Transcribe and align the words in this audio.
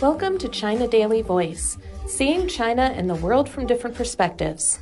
Welcome 0.00 0.38
to 0.38 0.48
China 0.48 0.88
Daily 0.88 1.20
Voice, 1.20 1.76
seeing 2.06 2.48
China 2.48 2.90
and 2.96 3.10
the 3.10 3.14
world 3.14 3.50
from 3.50 3.66
different 3.66 3.94
perspectives. 3.94 4.78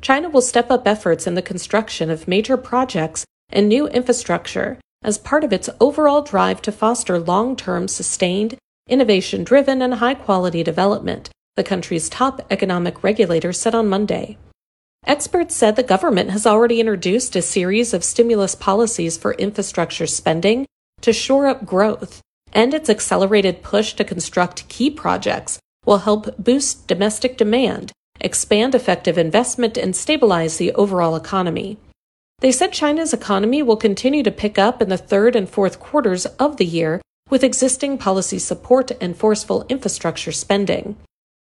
China 0.00 0.28
will 0.28 0.40
step 0.40 0.68
up 0.68 0.84
efforts 0.84 1.28
in 1.28 1.36
the 1.36 1.42
construction 1.42 2.10
of 2.10 2.26
major 2.26 2.56
projects 2.56 3.24
and 3.50 3.68
new 3.68 3.86
infrastructure 3.86 4.80
as 5.04 5.16
part 5.16 5.44
of 5.44 5.52
its 5.52 5.70
overall 5.78 6.22
drive 6.22 6.60
to 6.62 6.72
foster 6.72 7.20
long 7.20 7.54
term, 7.54 7.86
sustained, 7.86 8.56
innovation 8.88 9.44
driven, 9.44 9.80
and 9.80 9.94
high 9.94 10.14
quality 10.14 10.64
development, 10.64 11.30
the 11.54 11.62
country's 11.62 12.08
top 12.08 12.44
economic 12.50 13.04
regulator 13.04 13.52
said 13.52 13.76
on 13.76 13.88
Monday. 13.88 14.38
Experts 15.06 15.54
said 15.54 15.76
the 15.76 15.84
government 15.84 16.30
has 16.30 16.48
already 16.48 16.80
introduced 16.80 17.36
a 17.36 17.42
series 17.42 17.94
of 17.94 18.02
stimulus 18.02 18.56
policies 18.56 19.16
for 19.16 19.34
infrastructure 19.34 20.08
spending 20.08 20.66
to 21.00 21.12
shore 21.12 21.46
up 21.46 21.64
growth, 21.64 22.20
and 22.52 22.74
its 22.74 22.90
accelerated 22.90 23.62
push 23.62 23.94
to 23.94 24.04
construct 24.04 24.68
key 24.68 24.90
projects 24.90 25.58
will 25.84 25.98
help 25.98 26.36
boost 26.38 26.86
domestic 26.86 27.36
demand, 27.36 27.92
expand 28.20 28.74
effective 28.74 29.18
investment, 29.18 29.76
and 29.76 29.96
stabilize 29.96 30.56
the 30.56 30.72
overall 30.72 31.16
economy. 31.16 31.78
They 32.40 32.52
said 32.52 32.72
China's 32.72 33.12
economy 33.12 33.62
will 33.62 33.76
continue 33.76 34.22
to 34.22 34.30
pick 34.30 34.58
up 34.58 34.82
in 34.82 34.88
the 34.88 34.98
third 34.98 35.36
and 35.36 35.48
fourth 35.48 35.78
quarters 35.78 36.26
of 36.26 36.56
the 36.56 36.66
year 36.66 37.00
with 37.30 37.44
existing 37.44 37.98
policy 37.98 38.38
support 38.38 38.90
and 39.00 39.16
forceful 39.16 39.64
infrastructure 39.68 40.32
spending. 40.32 40.96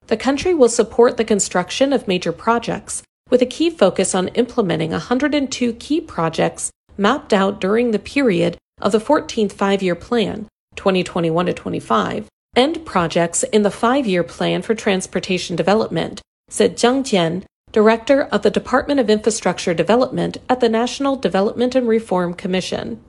The 0.07 0.17
country 0.17 0.53
will 0.53 0.69
support 0.69 1.17
the 1.17 1.25
construction 1.25 1.91
of 1.91 2.07
major 2.07 2.31
projects 2.31 3.03
with 3.29 3.41
a 3.41 3.45
key 3.45 3.69
focus 3.69 4.13
on 4.13 4.27
implementing 4.29 4.91
102 4.91 5.73
key 5.73 6.01
projects 6.01 6.71
mapped 6.97 7.33
out 7.33 7.59
during 7.59 7.91
the 7.91 7.99
period 7.99 8.57
of 8.81 8.91
the 8.91 8.99
14th 8.99 9.53
five 9.53 9.81
year 9.81 9.95
plan, 9.95 10.47
2021 10.75 11.45
to 11.45 11.53
25, 11.53 12.27
and 12.55 12.85
projects 12.85 13.43
in 13.43 13.63
the 13.63 13.71
five 13.71 14.05
year 14.05 14.23
plan 14.23 14.61
for 14.61 14.75
transportation 14.75 15.55
development, 15.55 16.21
said 16.49 16.77
Zheng 16.77 17.03
Jian, 17.03 17.43
director 17.71 18.23
of 18.23 18.41
the 18.41 18.51
Department 18.51 18.99
of 18.99 19.09
Infrastructure 19.09 19.73
Development 19.73 20.37
at 20.49 20.59
the 20.59 20.69
National 20.69 21.15
Development 21.15 21.75
and 21.75 21.87
Reform 21.87 22.33
Commission. 22.33 23.03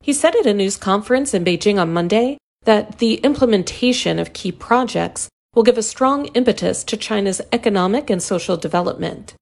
He 0.00 0.12
said 0.12 0.36
at 0.36 0.46
a 0.46 0.54
news 0.54 0.76
conference 0.76 1.34
in 1.34 1.44
Beijing 1.44 1.80
on 1.80 1.92
Monday 1.92 2.38
that 2.64 2.98
the 2.98 3.14
implementation 3.16 4.18
of 4.18 4.32
key 4.32 4.52
projects 4.52 5.28
will 5.54 5.62
give 5.62 5.78
a 5.78 5.82
strong 5.82 6.26
impetus 6.26 6.84
to 6.84 6.96
China's 6.96 7.40
economic 7.52 8.10
and 8.10 8.22
social 8.22 8.56
development. 8.56 9.34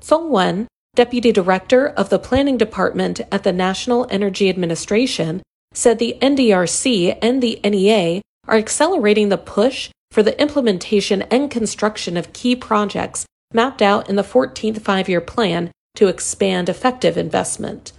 Song 0.00 0.30
Wen, 0.30 0.66
deputy 0.94 1.32
director 1.32 1.88
of 1.88 2.10
the 2.10 2.18
planning 2.18 2.56
department 2.56 3.20
at 3.30 3.44
the 3.44 3.52
National 3.52 4.06
Energy 4.10 4.48
Administration, 4.48 5.42
said 5.72 5.98
the 5.98 6.16
NDRC 6.20 7.18
and 7.22 7.42
the 7.42 7.60
NEA 7.64 8.20
are 8.48 8.56
accelerating 8.56 9.28
the 9.28 9.38
push 9.38 9.90
for 10.10 10.22
the 10.22 10.40
implementation 10.40 11.22
and 11.22 11.50
construction 11.50 12.16
of 12.16 12.32
key 12.32 12.54
projects 12.54 13.24
mapped 13.52 13.82
out 13.82 14.08
in 14.08 14.16
the 14.16 14.22
14th 14.22 14.80
five 14.82 15.08
year 15.08 15.20
plan 15.20 15.70
to 15.94 16.08
expand 16.08 16.68
effective 16.68 17.16
investment. 17.16 17.92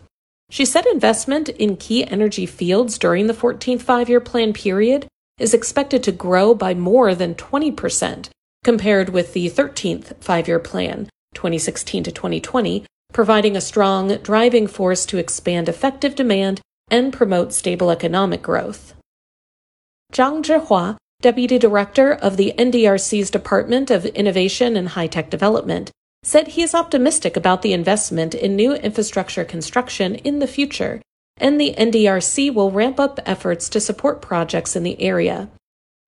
She 0.49 0.65
said 0.65 0.85
investment 0.85 1.49
in 1.49 1.77
key 1.77 2.05
energy 2.05 2.45
fields 2.45 2.97
during 2.97 3.27
the 3.27 3.33
14th 3.33 3.81
five 3.81 4.09
year 4.09 4.19
plan 4.19 4.53
period 4.53 5.07
is 5.39 5.53
expected 5.53 6.03
to 6.03 6.11
grow 6.11 6.53
by 6.53 6.73
more 6.73 7.15
than 7.15 7.35
20% 7.35 8.29
compared 8.63 9.09
with 9.09 9.33
the 9.33 9.49
13th 9.49 10.15
five 10.21 10.47
year 10.47 10.59
plan, 10.59 11.09
2016 11.33 12.03
to 12.03 12.11
2020, 12.11 12.85
providing 13.11 13.55
a 13.55 13.61
strong 13.61 14.15
driving 14.17 14.67
force 14.67 15.05
to 15.07 15.17
expand 15.17 15.67
effective 15.67 16.15
demand 16.15 16.61
and 16.89 17.13
promote 17.13 17.53
stable 17.53 17.89
economic 17.89 18.41
growth. 18.41 18.93
Zhang 20.11 20.43
Zhihua, 20.43 20.97
Deputy 21.21 21.57
Director 21.57 22.13
of 22.13 22.37
the 22.37 22.53
NDRC's 22.57 23.31
Department 23.31 23.89
of 23.89 24.05
Innovation 24.05 24.75
and 24.75 24.89
High 24.89 25.07
Tech 25.07 25.29
Development, 25.29 25.91
said 26.23 26.49
he 26.49 26.61
is 26.61 26.75
optimistic 26.75 27.35
about 27.35 27.61
the 27.61 27.73
investment 27.73 28.33
in 28.33 28.55
new 28.55 28.73
infrastructure 28.73 29.43
construction 29.43 30.15
in 30.15 30.39
the 30.39 30.47
future 30.47 31.01
and 31.37 31.59
the 31.59 31.73
NDRC 31.77 32.53
will 32.53 32.71
ramp 32.71 32.99
up 32.99 33.19
efforts 33.25 33.69
to 33.69 33.79
support 33.79 34.21
projects 34.21 34.75
in 34.75 34.83
the 34.83 35.01
area. 35.01 35.49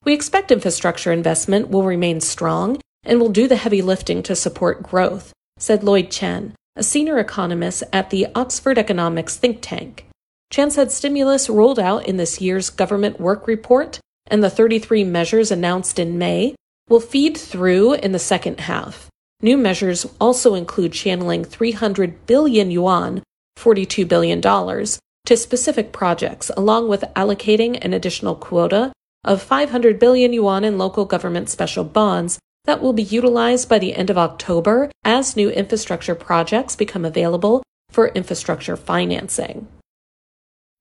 We 0.04 0.14
expect 0.14 0.52
infrastructure 0.52 1.12
investment 1.12 1.70
will 1.70 1.84
remain 1.84 2.22
strong 2.22 2.80
and 3.04 3.20
will 3.20 3.30
do 3.30 3.48
the 3.48 3.56
heavy 3.56 3.82
lifting 3.82 4.22
to 4.24 4.36
support 4.36 4.84
growth, 4.84 5.34
said 5.58 5.84
Lloyd 5.84 6.12
Chen, 6.12 6.54
a 6.76 6.84
senior 6.84 7.18
economist 7.18 7.84
at 7.92 8.10
the 8.10 8.28
Oxford 8.36 8.78
Economics 8.78 9.38
think 9.38 9.60
tank. 9.62 10.05
Chen 10.52 10.72
said 10.72 10.92
stimulus 10.92 11.50
rolled 11.50 11.80
out 11.80 12.08
in 12.08 12.18
this 12.18 12.40
year's 12.40 12.70
government 12.70 13.20
work 13.20 13.48
report 13.48 14.00
and 14.28 14.44
the 14.44 14.50
33 14.50 15.04
measures 15.04 15.52
announced 15.52 16.00
in 16.00 16.18
May 16.18 16.56
will 16.90 17.00
feed 17.00 17.38
through 17.38 17.94
in 17.94 18.12
the 18.12 18.20
second 18.20 18.62
half. 18.62 19.10
New 19.42 19.58
measures 19.58 20.06
also 20.20 20.56
include 20.56 20.94
channeling 20.94 21.44
300 21.44 22.26
billion 22.26 22.72
yuan, 22.72 23.22
$42 23.58 24.08
billion, 24.08 24.42
to 24.42 25.38
specific 25.38 25.92
projects, 25.92 26.52
along 26.56 26.88
with 26.88 27.02
allocating 27.16 27.84
an 27.84 27.94
additional 27.94 28.36
quota 28.36 28.92
of 29.24 29.42
500 29.42 30.00
billion 30.00 30.34
yuan 30.34 30.64
in 30.64 30.78
local 30.78 31.06
government 31.06 31.50
special 31.50 31.84
bonds 31.84 32.40
that 32.66 32.82
will 32.82 32.94
be 32.94 33.04
utilized 33.04 33.68
by 33.68 33.80
the 33.80 33.94
end 33.94 34.10
of 34.10 34.18
October 34.18 34.92
as 35.04 35.36
new 35.36 35.50
infrastructure 35.50 36.16
projects 36.16 36.76
become 36.76 37.06
available 37.06 37.64
for 37.90 38.08
infrastructure 38.10 38.76
financing. 38.76 39.68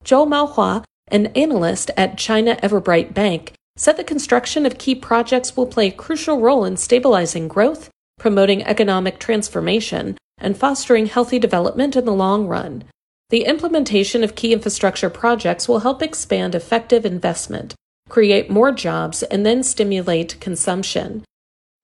Zhou 0.04 0.28
Maohua, 0.28 0.84
an 1.08 1.26
analyst 1.28 1.90
at 1.96 2.18
China 2.18 2.56
Everbright 2.62 3.14
Bank, 3.14 3.54
said 3.76 3.96
the 3.96 4.04
construction 4.04 4.66
of 4.66 4.78
key 4.78 4.94
projects 4.94 5.56
will 5.56 5.66
play 5.66 5.88
a 5.88 5.92
crucial 5.92 6.40
role 6.40 6.64
in 6.64 6.76
stabilizing 6.76 7.48
growth, 7.48 7.88
promoting 8.18 8.62
economic 8.64 9.18
transformation, 9.18 10.16
and 10.38 10.56
fostering 10.56 11.06
healthy 11.06 11.38
development 11.38 11.96
in 11.96 12.04
the 12.04 12.12
long 12.12 12.46
run. 12.46 12.84
The 13.30 13.44
implementation 13.44 14.22
of 14.22 14.34
key 14.34 14.52
infrastructure 14.52 15.10
projects 15.10 15.66
will 15.66 15.80
help 15.80 16.02
expand 16.02 16.54
effective 16.54 17.06
investment, 17.06 17.74
create 18.08 18.50
more 18.50 18.72
jobs, 18.72 19.22
and 19.22 19.44
then 19.46 19.62
stimulate 19.62 20.38
consumption. 20.38 21.24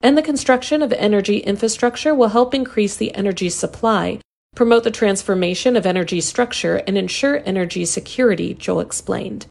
And 0.03 0.17
the 0.17 0.23
construction 0.23 0.83
of 0.83 0.93
energy 0.93 1.39
infrastructure 1.39 2.15
will 2.15 2.29
help 2.29 2.55
increase 2.55 2.97
the 2.97 3.15
energy 3.15 3.49
supply, 3.49 4.21
promote 4.55 4.85
the 4.85 4.91
transformation 4.91 5.77
of 5.77 5.87
energy 5.87 6.21
structure, 6.21 6.77
and 6.87 6.99
ensure 6.99 7.43
energy 7.45 7.85
security, 7.85 8.55
Zhou 8.55 8.83
explained. 8.83 9.47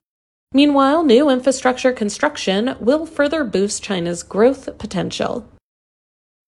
Meanwhile, 0.51 1.03
new 1.03 1.29
infrastructure 1.29 1.93
construction 1.93 2.75
will 2.79 3.05
further 3.05 3.43
boost 3.43 3.83
China's 3.83 4.23
growth 4.23 4.77
potential. 4.77 5.47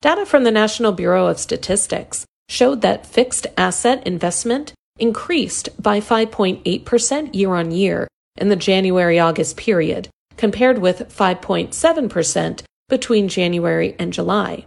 Data 0.01 0.25
from 0.25 0.43
the 0.43 0.51
National 0.51 0.91
Bureau 0.91 1.27
of 1.27 1.39
Statistics 1.39 2.25
showed 2.49 2.81
that 2.81 3.05
fixed 3.05 3.47
asset 3.57 4.05
investment 4.05 4.73
increased 4.99 5.69
by 5.81 5.99
5.8% 5.99 7.35
year 7.35 7.53
on 7.53 7.71
year 7.71 8.07
in 8.37 8.49
the 8.49 8.55
January 8.55 9.19
August 9.19 9.57
period, 9.57 10.09
compared 10.37 10.79
with 10.79 11.15
5.7% 11.15 12.63
between 12.89 13.27
January 13.27 13.95
and 13.99 14.11
July. 14.11 14.65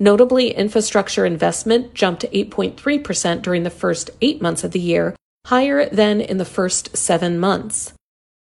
Notably, 0.00 0.50
infrastructure 0.50 1.24
investment 1.24 1.94
jumped 1.94 2.24
8.3% 2.32 3.42
during 3.42 3.62
the 3.62 3.70
first 3.70 4.10
eight 4.20 4.42
months 4.42 4.64
of 4.64 4.72
the 4.72 4.80
year, 4.80 5.14
higher 5.46 5.88
than 5.88 6.20
in 6.20 6.38
the 6.38 6.44
first 6.44 6.96
seven 6.96 7.38
months. 7.38 7.92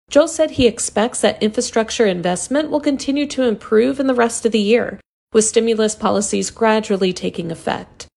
Zhou 0.10 0.28
said 0.28 0.52
he 0.52 0.68
expects 0.68 1.22
that 1.22 1.42
infrastructure 1.44 2.06
investment 2.06 2.72
will 2.72 2.80
continue 2.80 3.28
to 3.28 3.44
improve 3.44 4.00
in 4.00 4.08
the 4.08 4.16
rest 4.16 4.46
of 4.46 4.52
the 4.52 4.60
year, 4.60 5.00
with 5.34 5.46
stimulus 5.46 5.96
policies 5.96 6.50
gradually 6.50 7.14
taking 7.14 7.52
effect. 7.52 8.08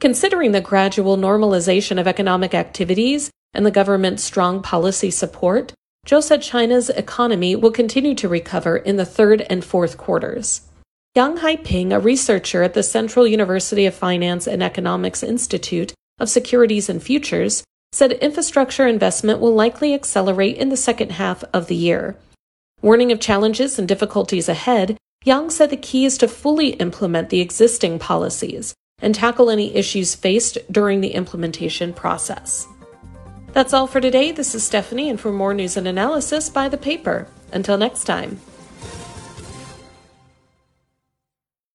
Considering 0.00 0.52
the 0.52 0.60
gradual 0.60 1.16
normalization 1.16 2.00
of 2.00 2.08
economic 2.08 2.54
activities 2.54 3.30
and 3.54 3.64
the 3.64 3.70
government's 3.70 4.24
strong 4.24 4.62
policy 4.62 5.10
support, 5.10 5.72
Zhou 6.06 6.22
said 6.22 6.42
China's 6.42 6.90
economy 6.90 7.54
will 7.54 7.70
continue 7.70 8.14
to 8.14 8.28
recover 8.28 8.76
in 8.76 8.96
the 8.96 9.04
third 9.04 9.42
and 9.50 9.64
fourth 9.64 9.96
quarters. 9.96 10.62
Yang 11.16 11.38
Haiping, 11.38 11.92
a 11.94 11.98
researcher 11.98 12.62
at 12.62 12.74
the 12.74 12.82
Central 12.82 13.26
University 13.26 13.86
of 13.86 13.94
Finance 13.94 14.46
and 14.46 14.62
Economics 14.62 15.22
Institute 15.22 15.94
of 16.18 16.28
Securities 16.28 16.90
and 16.90 17.02
Futures, 17.02 17.64
said 17.90 18.12
infrastructure 18.12 18.86
investment 18.86 19.40
will 19.40 19.54
likely 19.54 19.94
accelerate 19.94 20.58
in 20.58 20.68
the 20.68 20.76
second 20.76 21.12
half 21.12 21.42
of 21.54 21.68
the 21.68 21.74
year. 21.74 22.18
Warning 22.82 23.12
of 23.12 23.18
challenges 23.18 23.78
and 23.78 23.88
difficulties 23.88 24.46
ahead, 24.46 24.98
Yang 25.24 25.48
said 25.48 25.70
the 25.70 25.78
key 25.78 26.04
is 26.04 26.18
to 26.18 26.28
fully 26.28 26.74
implement 26.74 27.30
the 27.30 27.40
existing 27.40 27.98
policies 27.98 28.74
and 29.00 29.14
tackle 29.14 29.48
any 29.48 29.74
issues 29.74 30.14
faced 30.14 30.58
during 30.70 31.00
the 31.00 31.14
implementation 31.14 31.94
process. 31.94 32.66
That's 33.54 33.72
all 33.72 33.86
for 33.86 34.02
today. 34.02 34.32
This 34.32 34.54
is 34.54 34.64
Stephanie, 34.64 35.08
and 35.08 35.18
for 35.18 35.32
more 35.32 35.54
news 35.54 35.78
and 35.78 35.88
analysis, 35.88 36.50
buy 36.50 36.68
the 36.68 36.76
paper. 36.76 37.26
Until 37.54 37.78
next 37.78 38.04
time. 38.04 38.38